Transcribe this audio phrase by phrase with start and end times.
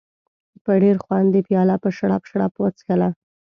[0.63, 3.09] په ډېر خوند یې پیاله په شړپ شړپ وڅښله.